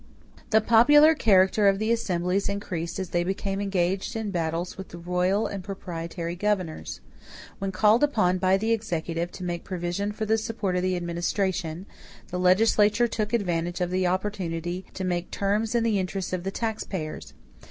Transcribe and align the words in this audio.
The 0.49 0.61
popular 0.61 1.13
character 1.13 1.67
of 1.67 1.77
the 1.77 1.91
assemblies 1.91 2.49
increased 2.49 2.97
as 2.97 3.11
they 3.11 3.23
became 3.23 3.61
engaged 3.61 4.15
in 4.15 4.31
battles 4.31 4.75
with 4.75 4.87
the 4.87 4.97
royal 4.97 5.45
and 5.45 5.63
proprietary 5.63 6.35
governors. 6.35 7.01
When 7.59 7.71
called 7.71 8.03
upon 8.03 8.39
by 8.39 8.57
the 8.57 8.71
executive 8.71 9.31
to 9.33 9.43
make 9.43 9.63
provision 9.63 10.11
for 10.11 10.25
the 10.25 10.39
support 10.39 10.75
of 10.75 10.81
the 10.81 10.95
administration, 10.95 11.85
the 12.29 12.39
legislature 12.39 13.07
took 13.07 13.31
advantage 13.31 13.79
of 13.79 13.91
the 13.91 14.07
opportunity 14.07 14.85
to 14.95 15.03
make 15.03 15.29
terms 15.29 15.75
in 15.75 15.83
the 15.83 15.99
interest 15.99 16.33
of 16.33 16.41
the 16.41 16.49
taxpayers. 16.49 17.35